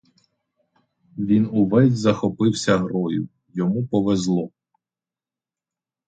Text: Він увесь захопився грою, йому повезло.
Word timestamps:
Він 1.17 1.49
увесь 1.51 1.93
захопився 1.97 2.77
грою, 2.77 3.27
йому 3.49 3.87
повезло. 3.87 4.49